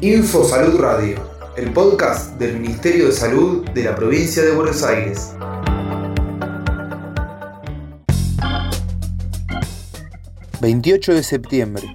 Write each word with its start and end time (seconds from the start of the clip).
Info 0.00 0.44
Salud 0.44 0.78
Radio, 0.78 1.16
el 1.56 1.72
podcast 1.72 2.38
del 2.38 2.60
Ministerio 2.60 3.06
de 3.06 3.12
Salud 3.12 3.68
de 3.70 3.84
la 3.84 3.96
provincia 3.96 4.42
de 4.42 4.52
Buenos 4.52 4.82
Aires. 4.82 5.34
...28 10.60 11.14
de 11.14 11.22
septiembre... 11.22 11.94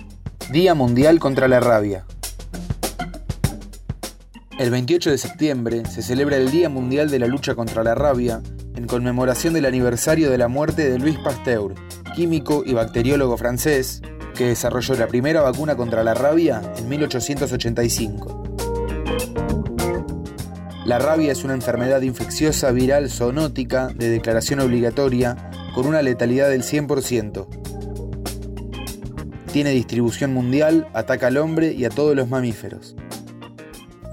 ...Día 0.51 0.73
Mundial 0.73 1.19
contra 1.19 1.47
la 1.47 1.59
Rabia... 1.59 2.05
El 4.59 4.69
28 4.69 5.11
de 5.11 5.17
septiembre 5.17 5.83
se 5.85 6.01
celebra 6.01 6.37
el 6.37 6.51
Día 6.51 6.69
Mundial 6.69 7.09
de 7.09 7.19
la 7.19 7.27
Lucha 7.27 7.55
contra 7.55 7.83
la 7.83 7.95
Rabia 7.95 8.41
en 8.75 8.87
conmemoración 8.87 9.53
del 9.53 9.65
aniversario 9.65 10.29
de 10.29 10.37
la 10.37 10.47
muerte 10.47 10.89
de 10.89 10.99
Louis 10.99 11.17
Pasteur, 11.19 11.75
químico 12.15 12.63
y 12.65 12.73
bacteriólogo 12.73 13.37
francés, 13.37 14.01
que 14.33 14.47
desarrolló 14.47 14.95
la 14.95 15.07
primera 15.07 15.41
vacuna 15.41 15.75
contra 15.75 16.03
la 16.03 16.13
rabia 16.13 16.61
en 16.77 16.89
1885. 16.89 18.43
La 20.85 20.99
rabia 20.99 21.31
es 21.31 21.43
una 21.45 21.53
enfermedad 21.53 22.01
infecciosa 22.01 22.71
viral 22.71 23.09
zoonótica 23.09 23.87
de 23.87 24.09
declaración 24.09 24.59
obligatoria 24.59 25.49
con 25.73 25.87
una 25.87 26.01
letalidad 26.01 26.49
del 26.49 26.63
100%. 26.63 27.47
Tiene 29.53 29.69
distribución 29.69 30.33
mundial, 30.33 30.87
ataca 30.93 31.27
al 31.27 31.37
hombre 31.37 31.73
y 31.73 31.85
a 31.85 31.89
todos 31.89 32.15
los 32.15 32.27
mamíferos. 32.27 32.95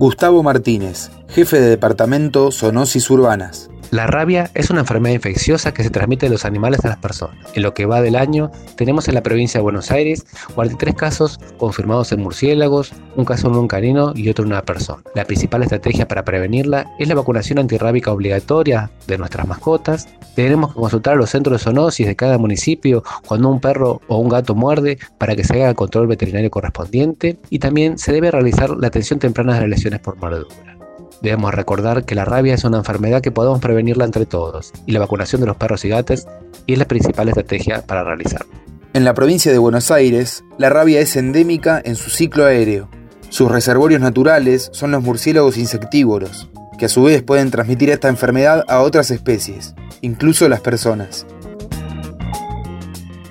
Gustavo 0.01 0.43
Martínez, 0.43 1.11
jefe 1.29 1.61
de 1.61 1.69
Departamento 1.69 2.51
Zoonosis 2.53 3.11
Urbanas. 3.11 3.69
La 3.91 4.07
rabia 4.07 4.53
es 4.55 4.71
una 4.71 4.81
enfermedad 4.81 5.17
infecciosa 5.17 5.75
que 5.75 5.83
se 5.83 5.91
transmite 5.91 6.27
de 6.27 6.31
los 6.31 6.45
animales 6.45 6.85
a 6.85 6.89
las 6.89 6.99
personas. 6.99 7.37
En 7.55 7.65
lo 7.65 7.75
que 7.75 7.87
va 7.87 8.01
del 8.01 8.15
año, 8.15 8.53
tenemos 8.77 9.09
en 9.09 9.15
la 9.15 9.23
provincia 9.25 9.59
de 9.59 9.63
Buenos 9.63 9.91
Aires 9.91 10.25
43 10.55 10.95
casos 10.95 11.41
confirmados 11.59 12.13
en 12.13 12.21
murciélagos, 12.21 12.93
un 13.17 13.25
caso 13.25 13.49
en 13.49 13.57
un 13.57 13.67
canino 13.67 14.13
y 14.15 14.29
otro 14.29 14.45
en 14.45 14.53
una 14.53 14.63
persona. 14.63 15.03
La 15.17 15.25
principal 15.25 15.65
estrategia 15.65 16.07
para 16.07 16.25
prevenirla 16.25 16.87
es 17.01 17.09
la 17.09 17.17
vacunación 17.17 17.59
antirrábica 17.59 18.13
obligatoria 18.13 18.93
de 19.09 19.19
nuestras 19.19 19.49
mascotas. 19.49 20.07
Tenemos 20.37 20.73
que 20.73 20.81
consultar 20.81 21.15
a 21.15 21.17
los 21.17 21.31
centros 21.31 21.59
de 21.59 21.65
zoonosis 21.65 22.07
de 22.07 22.15
cada 22.15 22.39
municipio 22.39 23.03
cuando 23.27 23.49
un 23.49 23.59
perro 23.59 24.01
o 24.07 24.19
un 24.19 24.29
gato 24.29 24.55
muerde 24.55 24.99
para 25.19 25.35
que 25.35 25.43
se 25.43 25.55
haga 25.55 25.71
el 25.71 25.75
control 25.75 26.07
veterinario 26.07 26.49
correspondiente 26.49 27.39
y 27.51 27.59
también 27.59 27.99
se 27.99 28.13
debe 28.13 28.31
realizar 28.31 28.71
la 28.71 28.87
atención 28.87 29.19
temprana 29.19 29.55
de 29.55 29.67
las 29.67 29.69
por 29.99 30.17
mordedura. 30.17 30.79
Debemos 31.23 31.53
recordar 31.53 32.05
que 32.05 32.15
la 32.15 32.25
rabia 32.25 32.55
es 32.55 32.65
una 32.65 32.79
enfermedad 32.79 33.21
que 33.21 33.33
podemos 33.33 33.61
prevenirla 33.61 34.05
entre 34.05 34.25
todos 34.25 34.73
y 34.87 34.93
la 34.93 35.01
vacunación 35.01 35.41
de 35.41 35.49
los 35.49 35.57
perros 35.57 35.85
y 35.85 35.89
gatos 35.89 36.27
es 36.67 36.79
la 36.79 36.87
principal 36.87 37.29
estrategia 37.29 37.83
para 37.83 38.05
realizarlo. 38.05 38.49
En 38.93 39.05
la 39.05 39.15
provincia 39.15 39.53
de 39.53 39.59
Buenos 39.59 39.91
Aires, 39.91 40.45
la 40.59 40.69
rabia 40.69 41.01
es 41.01 41.17
endémica 41.17 41.81
en 41.85 41.97
su 41.97 42.11
ciclo 42.11 42.45
aéreo. 42.45 42.89
Sus 43.29 43.51
reservorios 43.51 44.01
naturales 44.01 44.69
son 44.73 44.91
los 44.91 45.03
murciélagos 45.03 45.59
insectívoros, 45.59 46.51
que 46.79 46.87
a 46.87 46.89
su 46.89 47.05
vez 47.05 47.23
pueden 47.23 47.51
transmitir 47.51 47.91
esta 47.91 48.09
enfermedad 48.09 48.65
a 48.69 48.81
otras 48.81 49.11
especies, 49.11 49.75
incluso 50.01 50.49
las 50.49 50.61
personas. 50.61 51.27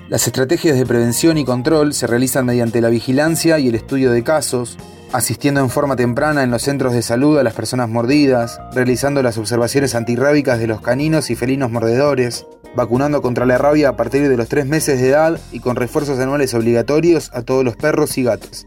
Las 0.08 0.26
estrategias 0.26 0.76
de 0.78 0.86
prevención 0.86 1.38
y 1.38 1.44
control 1.44 1.92
se 1.92 2.06
realizan 2.06 2.46
mediante 2.46 2.80
la 2.80 2.88
vigilancia 2.88 3.58
y 3.58 3.68
el 3.68 3.74
estudio 3.74 4.10
de 4.12 4.24
casos, 4.24 4.78
asistiendo 5.12 5.60
en 5.60 5.70
forma 5.70 5.96
temprana 5.96 6.42
en 6.42 6.50
los 6.50 6.62
centros 6.62 6.92
de 6.92 7.02
salud 7.02 7.38
a 7.38 7.42
las 7.42 7.54
personas 7.54 7.88
mordidas, 7.88 8.60
realizando 8.72 9.22
las 9.22 9.38
observaciones 9.38 9.94
antirrábicas 9.94 10.58
de 10.58 10.66
los 10.66 10.80
caninos 10.80 11.30
y 11.30 11.36
felinos 11.36 11.70
mordedores, 11.70 12.46
vacunando 12.76 13.20
contra 13.20 13.46
la 13.46 13.58
rabia 13.58 13.88
a 13.88 13.96
partir 13.96 14.28
de 14.28 14.36
los 14.36 14.48
3 14.48 14.66
meses 14.66 15.00
de 15.00 15.08
edad 15.08 15.40
y 15.50 15.60
con 15.60 15.76
refuerzos 15.76 16.18
anuales 16.20 16.54
obligatorios 16.54 17.30
a 17.34 17.42
todos 17.42 17.64
los 17.64 17.76
perros 17.76 18.16
y 18.18 18.22
gatos. 18.22 18.66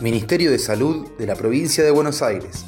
Ministerio 0.00 0.50
de 0.50 0.58
Salud 0.58 1.08
de 1.18 1.26
la 1.26 1.34
Provincia 1.34 1.84
de 1.84 1.90
Buenos 1.90 2.22
Aires. 2.22 2.64